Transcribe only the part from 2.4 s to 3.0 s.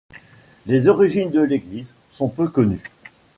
connues.